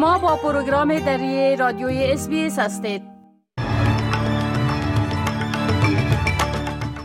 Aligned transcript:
شما 0.00 0.18
با 0.18 0.36
پروگرام 0.36 0.98
دری 0.98 1.56
رادیوی 1.56 2.12
اس 2.12 2.28
هستید 2.58 3.02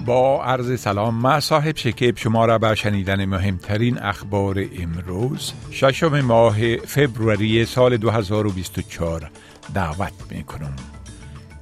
با 0.05 0.43
عرض 0.43 0.79
سلام 0.79 1.15
ما 1.15 1.39
صاحب 1.39 1.75
شکیب 1.75 2.17
شما 2.17 2.45
را 2.45 2.57
به 2.57 2.75
شنیدن 2.75 3.25
مهمترین 3.25 3.97
اخبار 3.97 4.65
امروز 4.79 5.53
ششم 5.71 6.21
ماه 6.21 6.75
فبروری 6.75 7.65
سال 7.65 7.97
2024 7.97 9.31
دعوت 9.73 10.13
می 10.31 10.43
کنم. 10.43 10.75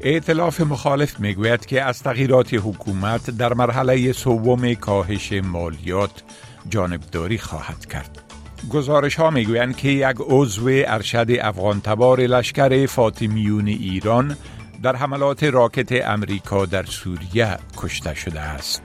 ائتلاف 0.02 0.62
مخالف 0.62 1.20
می‌گوید 1.20 1.66
که 1.66 1.84
از 1.84 2.04
تغییرات 2.04 2.54
حکومت 2.54 3.30
در 3.30 3.54
مرحله 3.54 4.12
سوم 4.12 4.74
کاهش 4.74 5.34
مالیات 5.34 6.24
جانبداری 6.70 7.38
خواهد 7.38 7.86
کرد. 7.86 8.33
گزارش 8.70 9.16
ها 9.16 9.30
می‌گویند 9.30 9.78
که 9.78 9.90
یک 9.90 10.18
عضو 10.20 10.66
ارشد 10.68 11.28
افغان 11.42 11.82
تبار 11.82 12.20
لشکر 12.20 12.86
فاطمیون 12.86 13.68
ایران 13.68 14.38
در 14.84 14.96
حملات 14.96 15.44
راکت 15.44 16.08
امریکا 16.08 16.66
در 16.66 16.84
سوریه 16.84 17.58
کشته 17.78 18.14
شده 18.16 18.40
است. 18.40 18.84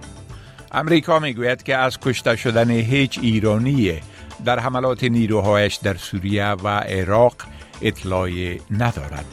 امریکا 0.72 1.18
می‌گوید 1.18 1.62
که 1.62 1.76
از 1.76 1.98
کشته 2.00 2.36
شدن 2.36 2.70
هیچ 2.70 3.18
ایرانی 3.22 4.00
در 4.44 4.58
حملات 4.58 5.04
نیروهایش 5.04 5.74
در 5.74 5.94
سوریه 5.94 6.46
و 6.46 6.68
عراق 6.68 7.34
اطلاعی 7.82 8.60
ندارد. 8.70 9.24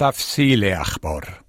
تفصیل 0.00 0.64
اخبار 0.64 1.47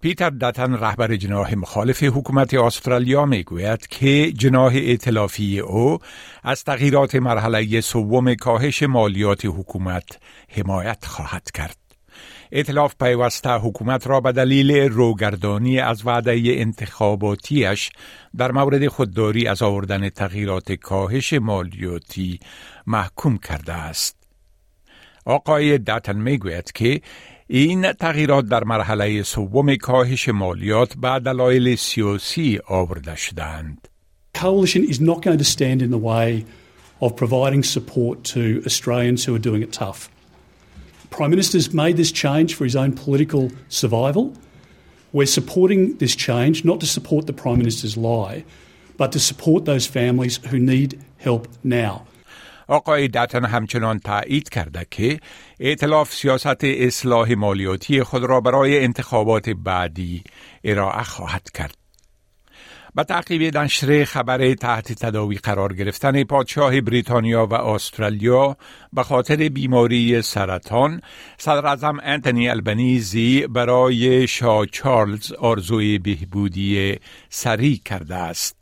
پیتر 0.00 0.30
دتن 0.30 0.74
رهبر 0.74 1.16
جناح 1.16 1.54
مخالف 1.54 2.02
حکومت 2.02 2.54
استرالیا 2.54 3.26
می 3.26 3.42
گوید 3.42 3.86
که 3.86 4.32
جناح 4.32 4.72
ائتلافی 4.74 5.60
او 5.60 5.98
از 6.42 6.64
تغییرات 6.64 7.14
مرحله 7.14 7.80
سوم 7.80 8.34
کاهش 8.34 8.82
مالیات 8.82 9.44
حکومت 9.44 10.04
حمایت 10.48 11.04
خواهد 11.04 11.50
کرد. 11.50 11.76
اطلاف 12.52 12.94
پیوسته 13.00 13.50
حکومت 13.50 14.06
را 14.06 14.20
به 14.20 14.32
دلیل 14.32 14.72
روگردانی 14.72 15.80
از 15.80 16.06
وعده 16.06 16.42
انتخاباتیش 16.46 17.90
در 18.36 18.52
مورد 18.52 18.86
خودداری 18.86 19.46
از 19.46 19.62
آوردن 19.62 20.08
تغییرات 20.08 20.72
کاهش 20.72 21.32
مالیاتی 21.32 22.40
محکوم 22.86 23.38
کرده 23.38 23.72
است. 23.72 24.16
آقای 25.26 25.78
داتن 25.78 26.16
می 26.16 26.38
گوید 26.38 26.72
که 26.72 27.00
این 27.50 27.92
تغییرات 27.92 28.44
در 28.44 28.64
مرحله 28.64 29.22
سوم 29.22 29.76
کاهش 29.76 30.28
مالیات 30.28 30.94
به 30.96 31.20
دلایل 31.24 31.76
سیاسی 31.76 32.58
آورده 32.68 33.16
شدند. 33.16 33.88
Coalition 34.34 34.84
is 34.84 35.00
not 35.00 35.22
going 35.22 35.38
to 35.38 35.44
stand 35.44 35.82
in 35.82 35.90
the 35.90 36.04
way 36.12 36.44
of 37.00 37.16
providing 37.16 37.62
support 37.64 38.16
to 38.34 38.62
Australians 38.66 39.24
who 39.24 39.34
are 39.34 39.44
doing 39.48 39.62
it 39.62 39.72
tough. 39.72 40.10
Prime 41.10 41.30
Minister's 41.30 41.72
made 41.72 41.96
this 41.96 42.12
change 42.12 42.54
for 42.54 42.64
his 42.64 42.76
own 42.76 42.92
political 42.92 43.50
survival. 43.68 44.24
We're 45.12 45.34
supporting 45.40 45.96
this 45.96 46.14
change 46.14 46.56
not 46.70 46.78
to 46.80 46.86
support 46.86 47.26
the 47.26 47.32
Prime 47.42 47.58
Minister's 47.64 47.96
lie, 47.96 48.44
but 49.00 49.10
to 49.12 49.20
support 49.30 49.64
those 49.64 49.86
families 49.86 50.34
who 50.50 50.58
need 50.58 50.90
help 51.16 51.48
now. 51.64 51.94
آقای 52.68 53.08
دتن 53.08 53.44
همچنان 53.44 53.98
تایید 53.98 54.48
کرده 54.48 54.86
که 54.90 55.20
ائتلاف 55.60 56.12
سیاست 56.12 56.64
اصلاح 56.64 57.32
مالیاتی 57.32 58.02
خود 58.02 58.24
را 58.24 58.40
برای 58.40 58.84
انتخابات 58.84 59.48
بعدی 59.48 60.24
ارائه 60.64 61.02
خواهد 61.02 61.50
کرد. 61.50 61.74
به 62.94 63.04
تعقیب 63.04 63.58
نشر 63.58 64.04
خبر 64.04 64.54
تحت 64.54 64.92
تداوی 64.92 65.36
قرار 65.36 65.74
گرفتن 65.74 66.24
پادشاه 66.24 66.80
بریتانیا 66.80 67.46
و 67.46 67.54
استرالیا 67.54 68.56
به 68.92 69.02
خاطر 69.02 69.48
بیماری 69.48 70.22
سرطان 70.22 71.00
صدر 71.38 71.66
اعظم 71.66 71.98
انتونی 72.02 72.48
البنیزی 72.48 73.46
برای 73.46 74.26
شاه 74.26 74.66
چارلز 74.66 75.32
آرزوی 75.32 75.98
بهبودی 75.98 76.98
سریع 77.28 77.80
کرده 77.84 78.14
است. 78.14 78.57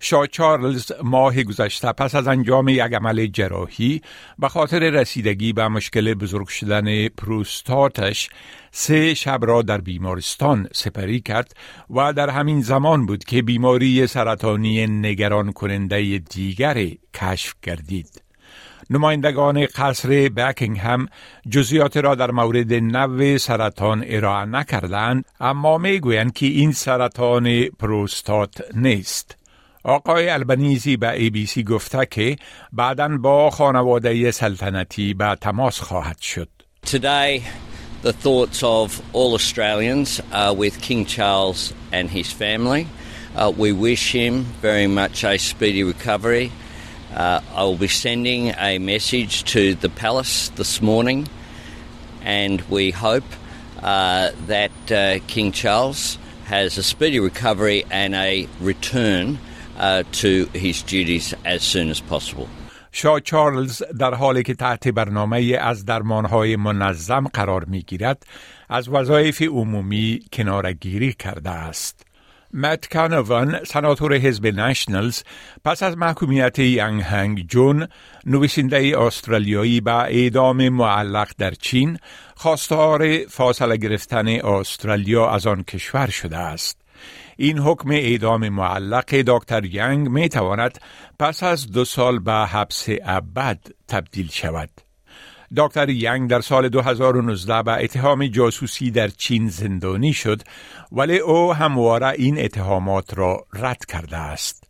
شاه 0.00 0.26
چارلز 0.26 0.92
ماه 1.02 1.42
گذشته 1.42 1.92
پس 1.92 2.14
از 2.14 2.28
انجام 2.28 2.68
یک 2.68 2.80
عمل 2.80 3.26
جراحی 3.26 4.02
به 4.38 4.48
خاطر 4.48 4.78
رسیدگی 4.78 5.52
به 5.52 5.68
مشکل 5.68 6.14
بزرگ 6.14 6.48
شدن 6.48 7.08
پروستاتش 7.08 8.30
سه 8.70 9.14
شب 9.14 9.38
را 9.42 9.62
در 9.62 9.80
بیمارستان 9.80 10.68
سپری 10.72 11.20
کرد 11.20 11.56
و 11.90 12.12
در 12.12 12.30
همین 12.30 12.60
زمان 12.60 13.06
بود 13.06 13.24
که 13.24 13.42
بیماری 13.42 14.06
سرطانی 14.06 14.86
نگران 14.86 15.52
کننده 15.52 16.18
دیگری 16.18 16.98
کشف 17.14 17.54
گردید. 17.62 18.22
نمایندگان 18.90 19.66
قصر 19.66 20.08
بکینگ 20.36 20.78
هم 20.78 21.08
جزیات 21.50 21.96
را 21.96 22.14
در 22.14 22.30
مورد 22.30 22.72
نو 22.74 23.38
سرطان 23.38 24.04
ارائه 24.06 24.44
نکردند 24.44 25.24
اما 25.40 25.78
می‌گویند 25.78 26.32
که 26.32 26.46
این 26.46 26.72
سرطان 26.72 27.64
پروستات 27.64 28.62
نیست. 28.76 29.37
آقای 29.87 30.29
البنیزی 30.29 30.97
به 30.97 31.11
ای 31.11 31.29
بی 31.29 31.45
سی 31.45 31.63
گفته 31.63 32.05
که 32.11 32.35
بعدا 32.73 33.17
با 33.17 33.49
خانواده 33.49 34.31
سلطنتی 34.31 35.13
به 35.13 35.37
تماس 35.41 35.79
خواهد 35.79 36.19
شد. 36.19 36.49
Today 36.85 37.41
the 38.03 38.13
thoughts 38.13 38.63
of 38.63 39.01
all 39.13 39.33
Australians 39.33 40.21
are 40.31 40.53
with 40.53 40.81
King 40.81 41.05
Charles 41.05 41.73
and 41.91 42.09
his 42.09 42.31
family. 42.31 42.87
Uh, 43.35 43.51
we 43.57 43.71
wish 43.71 44.11
him 44.11 44.43
very 44.61 44.87
much 44.87 45.23
a 45.23 45.37
speedy 45.37 45.83
recovery. 45.83 46.51
Uh, 47.15 47.39
I 47.55 47.63
will 47.63 47.77
be 47.77 47.87
sending 47.87 48.53
a 48.57 48.77
message 48.79 49.43
to 49.53 49.75
the 49.75 49.89
palace 49.89 50.49
this 50.49 50.81
morning, 50.81 51.27
and 52.23 52.61
we 52.69 52.91
hope 52.91 53.23
uh, 53.81 54.31
that 54.47 54.91
uh, 54.91 55.19
King 55.27 55.51
Charles 55.51 56.17
has 56.45 56.77
a 56.77 56.83
speedy 56.83 57.19
recovery 57.19 57.85
and 57.89 58.13
a 58.15 58.47
return 58.59 59.37
uh, 59.37 59.46
to 60.22 60.46
his 60.54 60.82
duties 60.82 61.34
as 61.44 61.62
soon 61.62 61.88
as 61.90 62.00
possible. 62.00 62.48
چارلز 63.24 63.82
در 63.98 64.14
حالی 64.14 64.42
که 64.42 64.54
تحت 64.54 64.88
برنامه 64.88 65.58
از 65.60 65.84
درمانهای 65.84 66.56
منظم 66.56 67.24
قرار 67.32 67.64
می 67.64 67.82
گیرد 67.82 68.26
از 68.68 68.88
وظایف 68.88 69.42
عمومی 69.42 70.20
کنارگیری 70.32 71.12
کرده 71.12 71.50
است. 71.50 72.08
مت 72.54 72.88
کانوان 72.88 73.64
سناتور 73.64 74.14
حزب 74.14 74.46
نشنلز 74.46 75.22
پس 75.64 75.82
از 75.82 75.96
محکومیت 75.96 76.58
ینگ 76.58 77.02
هنگ 77.02 77.46
جون 77.48 77.88
نویسنده 78.26 78.98
استرالیایی 78.98 79.80
به 79.80 79.92
اعدام 79.92 80.68
معلق 80.68 81.30
در 81.38 81.50
چین 81.50 81.98
خواستار 82.36 83.18
فاصله 83.28 83.76
گرفتن 83.76 84.28
استرالیا 84.28 85.30
از 85.30 85.46
آن 85.46 85.62
کشور 85.62 86.10
شده 86.10 86.36
است. 86.36 86.87
این 87.36 87.58
حکم 87.58 87.90
اعدام 87.90 88.48
معلق 88.48 89.14
دکتر 89.14 89.64
ینگ 89.64 90.08
می 90.08 90.28
تواند 90.28 90.78
پس 91.18 91.42
از 91.42 91.70
دو 91.70 91.84
سال 91.84 92.18
به 92.18 92.32
حبس 92.32 92.86
ابد 93.04 93.58
تبدیل 93.88 94.28
شود. 94.30 94.70
دکتر 95.56 95.88
ینگ 95.88 96.30
در 96.30 96.40
سال 96.40 96.68
2019 96.68 97.62
به 97.62 97.84
اتهام 97.84 98.26
جاسوسی 98.26 98.90
در 98.90 99.08
چین 99.08 99.48
زندانی 99.48 100.12
شد 100.12 100.42
ولی 100.92 101.18
او 101.18 101.54
همواره 101.54 102.08
این 102.08 102.44
اتهامات 102.44 103.18
را 103.18 103.46
رد 103.52 103.84
کرده 103.86 104.16
است. 104.16 104.64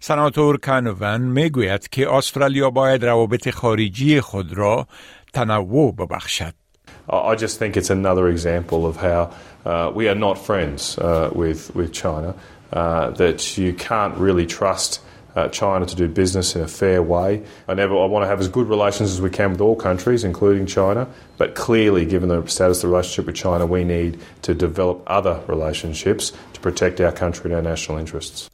سناتور 0.00 0.58
کانوون 0.58 1.20
می 1.20 1.50
گوید 1.50 1.88
که 1.88 2.12
استرالیا 2.12 2.70
باید 2.70 3.04
روابط 3.04 3.50
خارجی 3.50 4.20
خود 4.20 4.52
را 4.52 4.86
تنوع 5.32 5.94
ببخشد. 5.94 6.63
I 7.09 7.35
just 7.35 7.57
think 7.57 7.75
it's 7.75 7.89
another 7.89 8.27
example 8.27 8.85
of 8.85 8.97
how 8.97 9.33
uh, 9.65 9.91
we 9.93 10.07
are 10.07 10.15
not 10.15 10.37
friends 10.37 10.97
uh, 10.97 11.31
with, 11.33 11.75
with 11.75 11.91
China, 11.91 12.35
uh, 12.71 13.09
that 13.11 13.57
you 13.57 13.73
can't 13.73 14.15
really 14.17 14.45
trust 14.45 15.01
uh, 15.35 15.47
China 15.49 15.85
to 15.85 15.95
do 15.95 16.07
business 16.07 16.55
in 16.55 16.61
a 16.61 16.67
fair 16.67 17.01
way. 17.01 17.43
I, 17.67 17.73
never, 17.73 17.97
I 17.97 18.05
want 18.05 18.23
to 18.23 18.27
have 18.27 18.39
as 18.39 18.47
good 18.47 18.67
relations 18.67 19.11
as 19.11 19.21
we 19.21 19.29
can 19.29 19.51
with 19.51 19.61
all 19.61 19.75
countries, 19.75 20.23
including 20.23 20.65
China, 20.65 21.07
but 21.37 21.55
clearly, 21.55 22.05
given 22.05 22.29
the 22.29 22.45
status 22.47 22.77
of 22.77 22.81
the 22.83 22.87
relationship 22.89 23.25
with 23.25 23.35
China, 23.35 23.65
we 23.65 23.83
need 23.83 24.19
to 24.43 24.53
develop 24.53 25.03
other 25.07 25.41
relationships 25.47 26.31
to 26.53 26.59
protect 26.59 26.99
our 27.01 27.11
country 27.11 27.51
and 27.51 27.55
our 27.55 27.61
national 27.61 27.97
interests. 27.97 28.49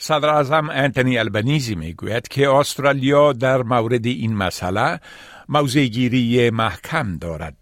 صدر 0.00 0.28
اعظم 0.28 0.70
انتونی 0.70 1.18
البنیزی 1.18 1.74
میگوید 1.74 2.28
که 2.28 2.50
استرالیا 2.50 3.32
در 3.32 3.62
مورد 3.62 4.06
این 4.06 4.36
مسئله 4.36 5.00
موضعگیری 5.48 6.50
محکم 6.50 7.18
دارد. 7.18 7.56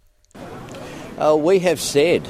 Uh, 1.21 1.37
we 1.37 1.59
have 1.61 1.81
said 1.81 2.27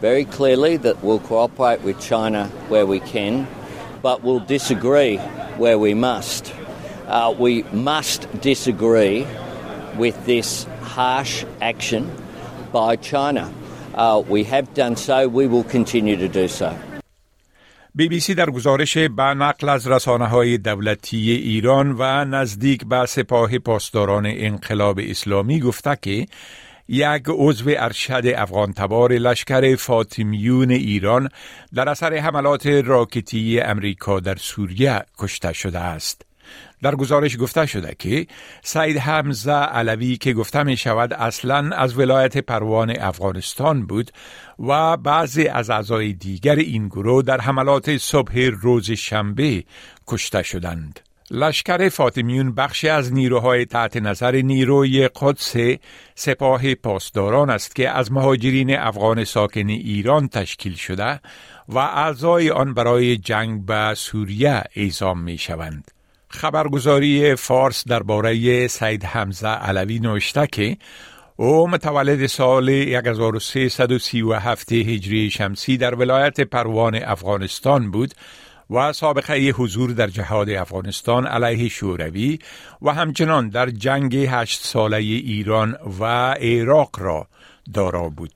very 0.00 0.24
clearly 0.24 0.76
that 0.76 1.02
we'll 1.02 1.18
cooperate 1.18 1.82
with 1.82 2.00
China 2.00 2.46
where 2.68 2.86
we 2.86 3.00
can, 3.00 3.46
but 4.02 4.22
we'll 4.22 4.40
disagree 4.40 5.16
where 5.58 5.78
we 5.78 5.94
must. 5.94 6.54
Uh, 7.06 7.34
we 7.38 7.62
must 7.72 8.28
disagree 8.40 9.26
with 9.96 10.16
this 10.26 10.66
harsh 10.82 11.44
action 11.60 12.10
by 12.72 12.96
China. 12.96 13.52
Uh, 13.94 14.22
we 14.28 14.44
have 14.44 14.72
done 14.74 14.94
so, 14.96 15.26
we 15.28 15.46
will 15.46 15.64
continue 15.64 16.16
to 16.16 16.28
do 16.28 16.48
so. 16.48 16.74
بی 17.94 18.08
بی 18.08 18.20
سی 18.20 18.34
در 18.34 18.50
گزارش 18.50 18.98
به 18.98 19.22
نقل 19.22 19.68
از 19.68 19.86
رسانه 19.86 20.26
های 20.26 20.58
دولتی 20.58 21.30
ایران 21.30 21.96
و 21.98 22.24
نزدیک 22.24 22.84
به 22.84 23.06
سپاه 23.06 23.58
پاسداران 23.58 24.26
انقلاب 24.26 25.00
اسلامی 25.02 25.60
گفته 25.60 25.96
که 26.02 26.26
یک 26.87 27.23
عضو 27.27 27.69
ارشد 27.77 28.23
افغان 28.35 28.73
تبار 28.73 29.11
لشکر 29.13 29.75
فاطمیون 29.75 30.71
ایران 30.71 31.29
در 31.73 31.89
اثر 31.89 32.13
حملات 32.13 32.65
راکتی 32.67 33.59
امریکا 33.61 34.19
در 34.19 34.35
سوریه 34.35 35.01
کشته 35.17 35.53
شده 35.53 35.79
است. 35.79 36.25
در 36.81 36.95
گزارش 36.95 37.37
گفته 37.37 37.65
شده 37.65 37.95
که 37.99 38.27
سید 38.63 38.97
حمزه 38.97 39.51
علوی 39.51 40.17
که 40.17 40.33
گفته 40.33 40.63
می 40.63 40.77
شود 40.77 41.13
اصلا 41.13 41.75
از 41.75 41.99
ولایت 41.99 42.37
پروان 42.37 42.99
افغانستان 42.99 43.85
بود 43.85 44.11
و 44.59 44.97
بعضی 44.97 45.47
از 45.47 45.69
اعضای 45.69 46.13
دیگر 46.13 46.55
این 46.55 46.87
گروه 46.87 47.23
در 47.23 47.41
حملات 47.41 47.97
صبح 47.97 48.39
روز 48.61 48.91
شنبه 48.91 49.63
کشته 50.07 50.43
شدند. 50.43 50.99
لشکر 51.33 51.89
فاطمیون 51.89 52.55
بخشی 52.55 52.89
از 52.89 53.13
نیروهای 53.13 53.65
تحت 53.65 53.97
نظر 53.97 54.35
نیروی 54.35 55.07
قدس 55.07 55.55
سپاه 56.15 56.75
پاسداران 56.75 57.49
است 57.49 57.75
که 57.75 57.89
از 57.89 58.11
مهاجرین 58.11 58.77
افغان 58.77 59.23
ساکن 59.23 59.69
ایران 59.69 60.27
تشکیل 60.27 60.75
شده 60.75 61.19
و 61.69 61.77
اعضای 61.77 62.49
آن 62.49 62.73
برای 62.73 63.17
جنگ 63.17 63.65
به 63.65 63.93
سوریه 63.97 64.63
اعزام 64.75 65.19
می 65.19 65.37
شوند. 65.37 65.91
خبرگزاری 66.29 67.35
فارس 67.35 67.87
درباره 67.87 68.67
سید 68.67 69.05
حمزه 69.05 69.47
علوی 69.47 69.99
نوشته 69.99 70.47
که 70.47 70.77
او 71.35 71.67
متولد 71.67 72.27
سال 72.27 72.69
1337 72.69 74.71
هجری 74.71 75.29
شمسی 75.29 75.77
در 75.77 75.95
ولایت 75.95 76.41
پروان 76.41 76.95
افغانستان 76.95 77.91
بود 77.91 78.13
و 78.69 78.93
سابقه 78.93 79.33
حضور 79.33 79.91
در 79.91 80.07
جهاد 80.07 80.49
افغانستان 80.49 81.27
علیه 81.27 81.69
شوروی 81.69 82.39
و 82.81 82.93
همچنان 82.93 83.49
در 83.49 83.69
جنگ 83.69 84.15
هشت 84.15 84.63
ساله 84.63 84.97
ایران 84.97 85.77
و 85.99 86.05
عراق 86.31 86.99
را 86.99 87.27
دارا 87.73 88.09
بود. 88.09 88.31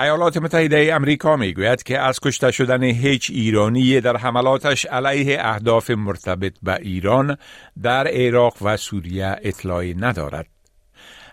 ایالات 0.00 0.36
متحده 0.36 0.90
امریکا 0.94 1.36
می 1.36 1.54
گوید 1.54 1.82
که 1.82 1.98
از 1.98 2.20
کشته 2.20 2.50
شدن 2.50 2.82
هیچ 2.82 3.30
ایرانی 3.30 4.00
در 4.00 4.16
حملاتش 4.16 4.86
علیه 4.86 5.36
اهداف 5.40 5.90
مرتبط 5.90 6.52
به 6.62 6.74
ایران 6.74 7.36
در 7.82 8.08
عراق 8.08 8.56
و 8.60 8.76
سوریه 8.76 9.36
اطلاعی 9.42 9.94
ندارد. 9.94 10.57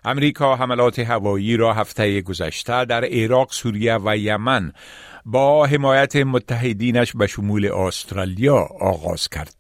امریکا 0.06 0.56
حملات 0.56 1.00
هوایی 1.00 1.58
را 1.58 1.74
هفته 1.74 2.22
گذشته 2.22 2.86
در 2.86 3.06
عراق، 3.06 3.52
سوریه 3.52 3.98
و 4.06 4.18
یمن 4.18 4.72
با 5.26 5.66
حمایت 5.66 6.16
متحدینش 6.16 7.14
به 7.16 7.28
شمول 7.28 7.66
استرالیا 7.72 8.58
آغاز 8.80 9.30
کرد. 9.30 9.56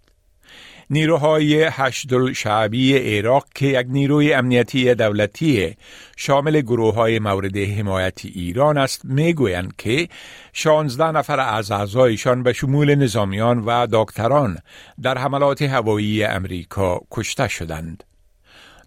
نیروهای 0.89 1.63
هشت 1.71 2.33
شعبی 2.33 2.97
عراق 2.97 3.45
که 3.55 3.65
یک 3.65 3.87
نیروی 3.89 4.33
امنیتی 4.33 4.95
دولتی 4.95 5.75
شامل 6.17 6.61
گروه 6.61 6.95
های 6.95 7.19
مورد 7.19 7.57
حمایت 7.57 8.25
ایران 8.25 8.77
است 8.77 9.05
می‌گویند 9.05 9.75
که 9.77 10.07
16 10.53 11.11
نفر 11.11 11.39
از 11.39 11.71
اعضایشان 11.71 12.43
به 12.43 12.53
شمول 12.53 12.95
نظامیان 12.95 13.59
و 13.59 13.87
دکتران 13.91 14.57
در 15.01 15.17
حملات 15.17 15.61
هوایی 15.61 16.23
امریکا 16.23 17.01
کشته 17.11 17.47
شدند. 17.47 18.03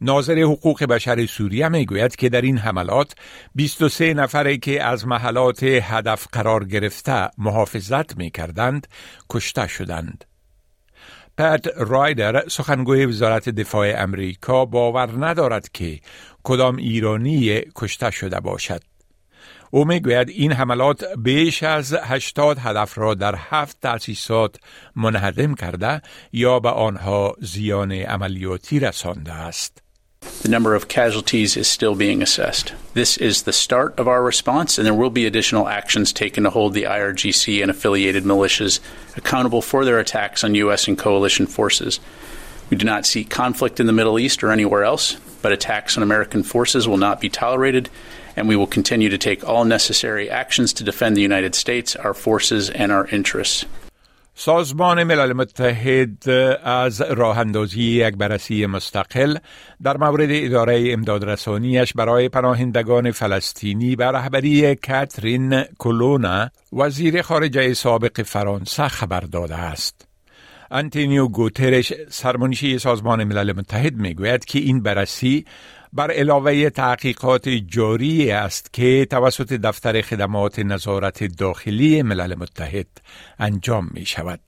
ناظر 0.01 0.39
حقوق 0.39 0.85
بشر 0.85 1.27
سوریه 1.27 1.69
می 1.69 1.87
گوید 1.87 2.17
که 2.17 2.29
در 2.29 2.41
این 2.41 2.59
حملات 2.59 3.15
23 3.55 4.15
نفری 4.15 4.59
که 4.59 4.85
از 4.85 5.07
محلات 5.07 5.63
هدف 5.63 6.27
قرار 6.33 6.65
گرفته 6.65 7.31
محافظت 7.39 8.17
می 8.17 8.31
کردند 8.31 8.87
کشته 9.31 9.67
شدند. 9.67 10.25
پت 11.39 11.67
رایدر 11.77 12.49
سخنگوی 12.49 13.07
وزارت 13.07 13.49
دفاع 13.49 14.03
امریکا 14.03 14.65
باور 14.65 15.27
ندارد 15.27 15.69
که 15.73 16.01
کدام 16.43 16.77
ایرانی 16.77 17.61
کشته 17.75 18.11
شده 18.11 18.41
باشد. 18.41 18.81
او 19.71 19.85
می‌گوید 19.85 20.29
این 20.29 20.53
حملات 20.53 21.05
بیش 21.19 21.63
از 21.63 21.95
80 21.95 22.59
هدف 22.59 22.99
را 22.99 23.15
در 23.15 23.35
هفت 23.39 23.81
تأسیسات 23.81 24.57
منهدم 24.97 25.55
کرده 25.55 26.03
یا 26.33 26.61
به 26.61 26.71
آنها 26.71 27.37
زیان 27.41 27.93
عملیاتی 27.93 28.81
رسانده 28.81 29.33
است. 29.33 29.88
The 30.43 30.49
number 30.49 30.77
of 30.77 30.87
casualties 30.87 31.57
is 31.57 31.67
still 31.67 31.97
being 31.97 32.23
assessed. 32.23 32.73
This 32.95 33.17
is 33.17 33.43
the 33.43 33.53
start 33.53 33.99
of 33.99 34.07
our 34.07 34.23
response, 34.23 34.79
and 34.79 34.87
there 34.87 34.95
will 34.95 35.11
be 35.11 35.27
additional 35.27 35.67
actions 35.67 36.13
taken 36.13 36.45
to 36.45 36.51
hold 36.51 36.75
the 36.75 36.85
IRGC 36.85 37.61
and 37.61 37.71
affiliated 37.73 38.23
militias 38.23 38.79
accountable 39.17 39.61
for 39.61 39.85
their 39.85 39.99
attacks 39.99 40.45
on 40.45 40.55
U.S. 40.55 40.87
and 40.87 40.97
coalition 40.97 41.47
forces. 41.49 41.99
We 42.71 42.77
do 42.77 42.87
not 42.87 43.05
see 43.05 43.25
conflict 43.25 43.81
in 43.81 43.87
the 43.87 43.93
Middle 43.93 44.19
East 44.19 44.45
or 44.45 44.53
anywhere 44.53 44.85
else, 44.85 45.17
but 45.43 45.51
attacks 45.51 45.97
on 45.97 46.05
American 46.05 46.45
forces 46.45 46.87
will 46.87 46.99
not 46.99 47.21
be 47.21 47.29
tolerated, 47.29 47.91
and 48.37 48.47
we 48.47 48.55
will 48.55 48.69
continue 48.69 49.09
to 49.09 49.19
take 49.19 49.47
all 49.47 49.65
necessary 49.65 50.31
actions 50.31 50.73
to 50.75 50.85
defend 50.85 51.17
the 51.17 51.23
United 51.23 51.57
States, 51.57 51.97
our 51.97 52.15
forces, 52.15 52.71
and 52.71 52.93
our 52.93 53.09
interests. 53.09 53.65
سازمان 54.41 55.05
ملل 55.05 55.33
متحد 55.33 56.29
از 56.65 57.01
راه 57.01 57.39
اندازی 57.39 57.83
یک 57.83 58.17
بررسی 58.17 58.67
مستقل 58.67 59.39
در 59.83 59.97
مورد 59.97 60.29
اداره 60.31 60.93
امدادرسانیش 60.93 61.93
برای 61.93 62.29
پناهندگان 62.29 63.11
فلسطینی 63.11 63.97
به 63.97 64.07
رهبری 64.07 64.75
کاترین 64.75 65.63
کولونا 65.63 66.51
وزیر 66.73 67.23
خارجه 67.23 67.75
سابق 67.75 68.23
فرانسه 68.23 68.89
خبر 68.89 69.21
داده 69.21 69.57
است. 69.57 70.09
انتونیو 70.71 71.29
گوترش 71.29 71.93
سرمنشی 72.09 72.79
سازمان 72.79 73.25
ملل 73.25 73.53
متحد 73.53 73.95
می‌گوید 73.95 74.45
که 74.45 74.59
این 74.59 74.83
بررسی 74.83 75.45
بر 75.93 76.11
علاوه 76.11 76.71
تحقیقات 76.71 77.49
جاری 77.49 78.31
است 78.31 78.73
که 78.73 79.07
توسط 79.11 79.53
دفتر 79.53 80.01
خدمات 80.01 80.59
نظارت 80.59 81.25
داخلی 81.25 82.03
ملل 82.03 82.35
متحد 82.35 82.87
انجام 83.39 83.89
می 83.95 84.07
شود. 84.07 84.41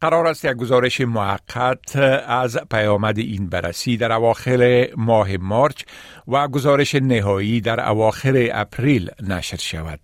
قرار 0.00 0.26
است 0.26 0.44
یک 0.44 0.52
گزارش 0.52 1.00
موقت 1.00 1.96
از 2.26 2.58
پیامد 2.70 3.18
این 3.18 3.48
بررسی 3.48 3.96
در 3.96 4.12
اواخر 4.12 4.88
ماه 4.96 5.36
مارچ 5.36 5.82
و 6.28 6.48
گزارش 6.48 6.94
نهایی 6.94 7.60
در 7.60 7.88
اواخر 7.88 8.48
اپریل 8.52 9.10
نشر 9.20 9.56
شود. 9.56 10.00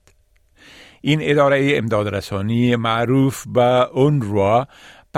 این 1.01 1.19
اداره 1.23 1.73
امدادرسانی 1.75 2.77
معروف 2.77 3.45
به 3.47 3.89
اونروا 3.93 4.67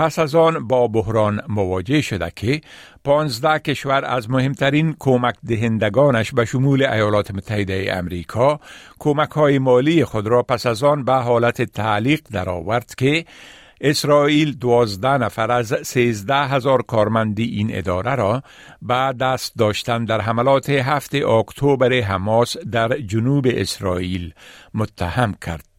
پس 0.01 0.19
از 0.19 0.35
آن 0.35 0.67
با 0.67 0.87
بحران 0.87 1.41
مواجه 1.49 2.01
شده 2.01 2.31
که 2.35 2.61
پانزده 3.03 3.59
کشور 3.59 4.05
از 4.05 4.29
مهمترین 4.29 4.95
کمک 4.99 5.35
دهندگانش 5.47 6.31
به 6.31 6.45
شمول 6.45 6.83
ایالات 6.83 7.31
متحده 7.31 7.87
امریکا 7.93 8.59
کمک 8.99 9.29
های 9.29 9.59
مالی 9.59 10.05
خود 10.05 10.27
را 10.27 10.43
پس 10.43 10.65
از 10.65 10.83
آن 10.83 11.03
به 11.05 11.13
حالت 11.13 11.61
تعلیق 11.61 12.21
درآورد 12.31 12.95
که 12.95 13.25
اسرائیل 13.81 14.53
دوازده 14.53 15.17
نفر 15.17 15.51
از 15.51 15.73
سیزده 15.83 16.47
هزار 16.47 16.81
کارمندی 16.81 17.43
این 17.43 17.69
اداره 17.71 18.15
را 18.15 18.43
به 18.81 19.13
دست 19.19 19.57
داشتن 19.57 20.05
در 20.05 20.21
حملات 20.21 20.69
هفته 20.69 21.27
اکتبر 21.27 21.93
حماس 21.93 22.57
در 22.57 22.97
جنوب 22.97 23.47
اسرائیل 23.49 24.33
متهم 24.73 25.35
کرد. 25.41 25.70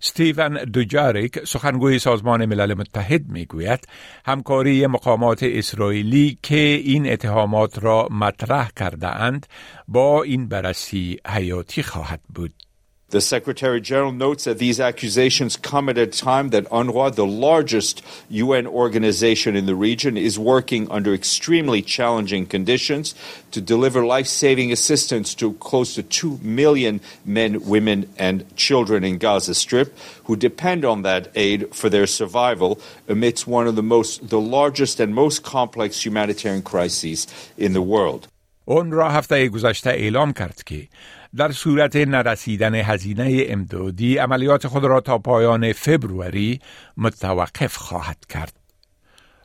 ستیون 0.00 0.64
دوجاریک 0.64 1.44
سخنگوی 1.44 1.98
سازمان 1.98 2.46
ملل 2.46 2.74
متحد 2.74 3.28
می‌گوید 3.28 3.88
همکاری 4.26 4.86
مقامات 4.86 5.42
اسرائیلی 5.42 6.38
که 6.42 6.56
این 6.84 7.12
اتهامات 7.12 7.84
را 7.84 8.08
مطرح 8.10 8.70
کرده 8.76 9.08
اند 9.08 9.46
با 9.88 10.22
این 10.22 10.48
بررسی 10.48 11.18
حیاتی 11.26 11.82
خواهد 11.82 12.20
بود. 12.34 12.69
The 13.09 13.21
Secretary 13.21 13.79
General 13.79 14.11
notes 14.11 14.45
that 14.45 14.57
these 14.57 14.79
accusations 14.79 15.57
come 15.57 15.89
at 15.89 15.97
a 15.97 16.07
time 16.07 16.49
that 16.49 16.65
UNRWA, 16.65 17.13
the 17.13 17.25
largest 17.25 18.01
UN 18.29 18.65
organization 18.65 19.55
in 19.55 19.67
the 19.67 19.75
region, 19.75 20.17
is 20.17 20.39
working 20.39 20.89
under 20.89 21.13
extremely 21.13 21.83
challenging 21.83 22.47
conditions 22.47 23.13
to 23.51 23.61
deliver 23.61 24.03
life 24.03 24.25
saving 24.25 24.71
assistance 24.71 25.35
to 25.35 25.53
close 25.53 25.93
to 25.93 26.01
2 26.01 26.39
million 26.41 26.99
men, 27.23 27.63
women, 27.63 28.09
and 28.17 28.43
children 28.57 29.03
in 29.03 29.19
Gaza 29.19 29.53
Strip 29.53 29.95
who 30.23 30.35
depend 30.35 30.83
on 30.83 31.03
that 31.03 31.31
aid 31.35 31.75
for 31.75 31.89
their 31.89 32.07
survival 32.07 32.79
amidst 33.07 33.45
one 33.45 33.67
of 33.67 33.75
the 33.75 33.83
most 33.83 34.29
the 34.29 34.41
largest 34.41 34.99
and 34.99 35.13
most 35.13 35.43
complex 35.43 36.03
humanitarian 36.03 36.63
crises 36.63 37.27
in 37.55 37.73
the 37.73 37.83
world. 37.83 38.27
هفته 38.67 39.49
گذشته 39.49 39.89
اعلام 39.89 40.33
کرد 40.33 40.63
که 40.63 40.87
در 41.36 41.52
صورت 41.52 41.96
نرسیدن 41.96 42.74
هزینه 42.74 43.44
امدادی 43.48 44.16
عملیات 44.18 44.66
خود 44.66 44.84
را 44.84 45.00
تا 45.00 45.18
پایان 45.18 45.72
فبروری 45.72 46.60
متوقف 46.96 47.76
خواهد 47.76 48.26
کرد. 48.28 48.52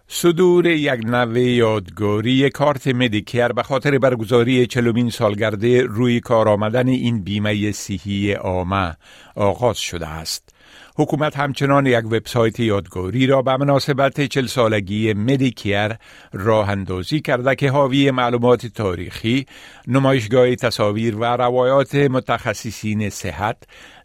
صدور 0.07 0.65
یک 0.65 0.99
نوه 1.05 1.41
یادگاری 1.41 2.49
کارت 2.49 2.87
مدیکر 2.87 3.47
به 3.47 3.63
خاطر 3.63 3.97
برگزاری 3.97 4.67
چلومین 4.67 5.09
سالگرد 5.09 5.65
روی 5.65 6.19
کار 6.19 6.49
آمدن 6.49 6.87
این 6.87 7.23
بیمه 7.23 7.71
صحی 7.71 8.31
عامه 8.33 8.93
آغاز 9.35 9.77
شده 9.77 10.07
است. 10.07 10.54
حکومت 10.97 11.37
همچنان 11.37 11.85
یک 11.85 12.05
وبسایت 12.05 12.59
یادگاری 12.59 13.27
را 13.27 13.41
به 13.41 13.57
مناسبت 13.57 14.21
چل 14.21 14.45
سالگی 14.45 15.13
مدیکیر 15.13 15.89
راه 16.33 16.69
اندازی 16.69 17.21
کرده 17.21 17.55
که 17.55 17.71
حاوی 17.71 18.11
معلومات 18.11 18.65
تاریخی، 18.65 19.45
نمایشگاه 19.87 20.55
تصاویر 20.55 21.15
و 21.15 21.23
روایات 21.23 21.95
متخصصین 21.95 23.09
صحت 23.09 23.57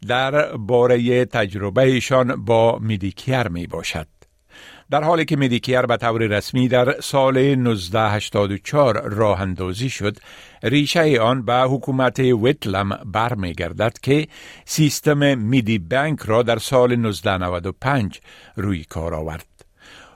در 0.08 0.56
باره 0.56 1.24
تجربهشان 1.24 2.44
با 2.44 2.78
مدیکیر 2.78 3.48
می 3.48 3.66
باشد. 3.66 4.19
در 4.90 5.04
حالی 5.04 5.24
که 5.24 5.36
مدیکیر 5.36 5.82
به 5.82 5.96
طور 5.96 6.22
رسمی 6.22 6.68
در 6.68 7.00
سال 7.00 7.38
1984 7.38 9.08
راه 9.08 9.40
اندازی 9.40 9.90
شد 9.90 10.16
ریشه 10.62 11.20
آن 11.20 11.44
به 11.44 11.60
حکومت 11.60 12.18
ویتلم 12.18 12.98
برمیگردد 13.04 13.98
که 14.02 14.28
سیستم 14.64 15.38
میدی 15.38 15.78
بانک 15.78 16.20
را 16.20 16.42
در 16.42 16.58
سال 16.58 16.92
1995 16.92 18.20
روی 18.56 18.84
کار 18.84 19.14
آورد 19.14 19.46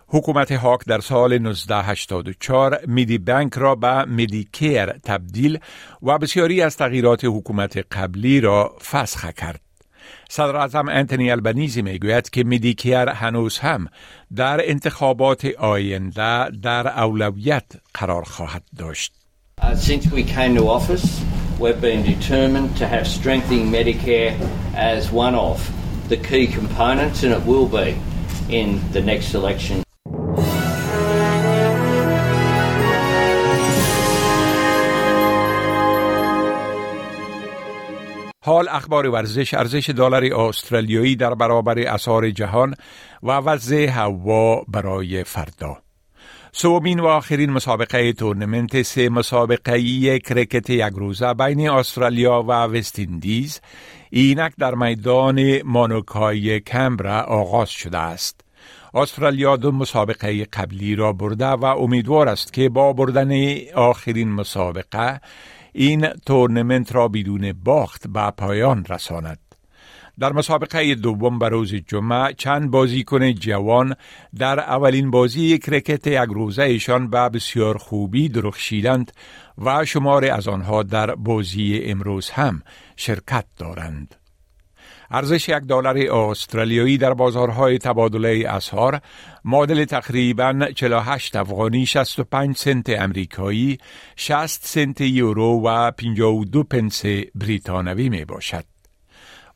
حکومت 0.06 0.52
هاک 0.52 0.80
در 0.86 1.00
سال 1.00 1.32
1984 1.32 2.80
میدی 2.86 3.18
بانک 3.18 3.54
را 3.54 3.74
به 3.74 4.04
میدیکیر 4.04 4.86
تبدیل 4.86 5.58
و 6.02 6.18
بسیاری 6.18 6.62
از 6.62 6.76
تغییرات 6.76 7.24
حکومت 7.24 7.76
قبلی 7.76 8.40
را 8.40 8.76
فسخ 8.90 9.32
کرد. 9.32 9.60
صدر 10.28 10.56
اعظم 10.56 10.88
انتونی 10.88 11.30
البنیزی 11.30 11.82
می‌گوید 11.82 12.30
که 12.30 12.44
میدیکیر 12.44 13.08
هنوز 13.08 13.58
هم 13.58 13.88
در 14.36 14.60
انتخابات 14.70 15.44
آینده 15.58 16.50
در 16.50 16.88
اولویت 16.88 17.64
قرار 17.94 18.22
خواهد 18.22 18.62
داشت. 18.78 19.12
Uh, 19.60 19.76
since 19.76 20.06
we 20.10 20.24
came 20.24 20.56
to 20.56 20.68
office, 20.68 21.22
we've 21.60 21.80
been 21.80 22.02
determined 22.02 22.76
to 22.76 22.86
have 22.86 23.06
strengthening 23.06 23.70
Medicare 23.70 24.34
as 24.74 25.12
one 25.12 25.34
of 25.34 25.70
the 26.08 26.16
key 26.16 26.46
components, 26.46 27.22
and 27.22 27.32
it 27.32 27.42
will 27.46 27.68
be 27.68 27.96
in 28.48 28.80
the 28.92 29.00
next 29.00 29.34
election. 29.34 29.83
حال 38.46 38.68
اخبار 38.68 39.08
ورزش 39.08 39.54
ارزش 39.54 39.90
دلار 39.90 40.24
استرالیایی 40.24 41.16
در 41.16 41.34
برابر 41.34 41.78
اسعار 41.78 42.30
جهان 42.30 42.74
و 43.22 43.32
وضع 43.32 43.86
هوا 43.86 44.64
برای 44.68 45.24
فردا 45.24 45.76
سومین 46.52 47.00
و 47.00 47.06
آخرین 47.06 47.50
مسابقه 47.50 48.12
تورنمنت 48.12 48.82
سه 48.82 49.08
مسابقه 49.08 50.18
کرکت 50.18 50.70
یک 50.70 50.92
روزه 50.96 51.34
بین 51.34 51.70
استرالیا 51.70 52.42
و 52.42 52.52
وست 52.52 52.98
اندیز 52.98 53.60
اینک 54.10 54.52
در 54.58 54.74
میدان 54.74 55.62
مانوکای 55.62 56.60
کمبرا 56.60 57.20
آغاز 57.20 57.70
شده 57.70 57.98
است. 57.98 58.40
استرالیا 58.94 59.56
دو 59.56 59.72
مسابقه 59.72 60.44
قبلی 60.44 60.94
را 60.94 61.12
برده 61.12 61.46
و 61.46 61.64
امیدوار 61.64 62.28
است 62.28 62.52
که 62.52 62.68
با 62.68 62.92
بردن 62.92 63.56
آخرین 63.74 64.32
مسابقه 64.32 65.20
این 65.74 66.06
تورنمنت 66.26 66.94
را 66.94 67.08
بدون 67.08 67.52
باخت 67.52 68.08
به 68.08 68.30
پایان 68.30 68.84
رساند. 68.88 69.38
در 70.18 70.32
مسابقه 70.32 70.94
دوم 70.94 71.38
به 71.38 71.48
روز 71.48 71.74
جمعه 71.74 72.32
چند 72.32 72.70
بازیکن 72.70 73.32
جوان 73.32 73.94
در 74.38 74.60
اولین 74.60 75.10
بازی 75.10 75.58
کرکت 75.58 76.06
یک 76.06 76.28
روزه 76.28 76.62
ایشان 76.62 77.10
به 77.10 77.28
بسیار 77.28 77.78
خوبی 77.78 78.28
درخشیدند 78.28 79.12
و 79.58 79.84
شمار 79.84 80.24
از 80.24 80.48
آنها 80.48 80.82
در 80.82 81.14
بازی 81.14 81.80
امروز 81.84 82.30
هم 82.30 82.62
شرکت 82.96 83.44
دارند. 83.56 84.14
ارزش 85.14 85.48
یک 85.48 85.62
دلار 85.62 85.98
استرالیایی 85.98 86.98
در 86.98 87.14
بازارهای 87.14 87.78
تبادله 87.78 88.44
اسعار 88.48 89.00
معادل 89.44 89.84
تقریبا 89.84 90.68
48 90.74 91.36
افغانی 91.36 91.86
65 91.86 92.56
سنت 92.56 92.90
امریکایی 92.90 93.78
60 94.16 94.66
سنت 94.66 95.00
یورو 95.00 95.62
و 95.64 95.90
52 95.90 96.62
پنس 96.62 97.02
بریتانوی 97.34 98.08
می 98.08 98.24
باشد. 98.24 98.64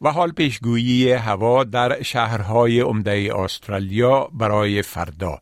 و 0.00 0.11
حال 0.11 0.33
پیشگویی 0.33 1.12
هوا 1.12 1.65
در 1.65 2.03
شهرهای 2.03 2.81
عمده 2.81 3.31
استرالیا 3.37 4.29
برای 4.33 4.83
فردا 4.83 5.38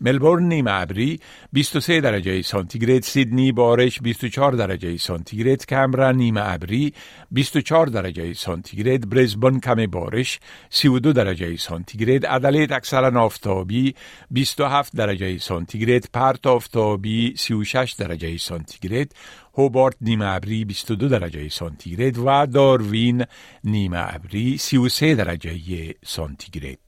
ملبورن 0.00 0.44
نیمه 0.44 0.70
ابری 0.70 1.20
23 1.52 2.00
درجه 2.00 2.42
سانتیگراد 2.42 3.02
سیدنی 3.02 3.52
بارش 3.52 4.00
24 4.02 4.52
درجه 4.52 4.96
سانتیگراد 4.96 5.66
کمبرا 5.66 6.12
نیمه 6.12 6.40
ابری 6.44 6.92
24 7.30 7.86
درجه 7.86 8.32
سانتیگراد 8.32 9.08
برزبن 9.08 9.60
کم 9.60 9.86
بارش 9.86 10.40
32 10.70 11.12
درجه 11.12 11.56
سانتیگراد 11.56 12.26
ادلید 12.26 12.72
اکثرا 12.72 13.20
آفتابی 13.20 13.94
27 14.30 14.96
درجه 14.96 15.38
سانتیگراد 15.38 16.04
پرت 16.12 16.46
آفتابی 16.46 17.34
36 17.36 17.92
درجه 17.98 18.36
سانتیگراد 18.36 19.12
هوبارت 19.54 19.96
نیمه 20.00 20.26
ابری 20.26 20.64
22 20.64 21.08
درجه 21.08 21.48
سانتیگراد 21.48 22.18
و 22.18 22.46
داروین 22.46 23.24
نیمه 23.64 24.14
ابری 24.14 24.58
33 24.58 25.14
درجه 25.14 25.94
سانتیگراد. 26.04 26.87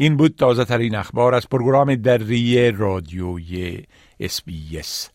این 0.00 0.16
بود 0.16 0.34
تازه 0.38 0.64
ترین 0.64 0.94
اخبار 0.94 1.34
از 1.34 1.48
پروگرام 1.48 1.94
دری 1.94 2.70
رادیوی 2.70 3.82
اسبیس 4.20 5.10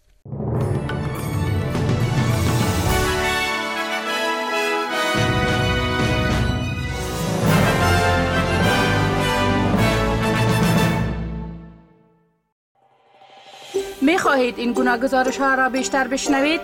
می 14.01 14.17
خواهید 14.17 14.59
این 14.59 14.73
گونه 14.73 14.97
گزارش 14.97 15.37
ها 15.37 15.55
را 15.55 15.69
بیشتر 15.69 16.07
بشنوید؟ 16.07 16.61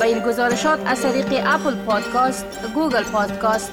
به 0.00 0.04
این 0.04 0.18
گزارشات 0.18 0.86
از 0.86 1.02
طریق 1.02 1.26
Apple 1.46 1.74
Podcast، 1.74 2.46
Google 2.74 3.02
Podcast، 3.02 3.72